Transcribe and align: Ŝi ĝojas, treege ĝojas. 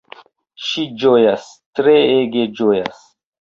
Ŝi 0.67 0.85
ĝojas, 1.03 1.45
treege 1.81 2.49
ĝojas. 2.63 3.07